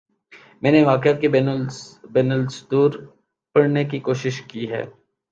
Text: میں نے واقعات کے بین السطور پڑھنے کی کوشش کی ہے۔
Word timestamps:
میں 0.61 0.71
نے 0.71 0.83
واقعات 0.83 1.21
کے 1.21 1.29
بین 2.13 2.31
السطور 2.31 2.91
پڑھنے 3.55 3.83
کی 3.85 3.99
کوشش 3.99 4.41
کی 4.41 4.71
ہے۔ 4.71 4.83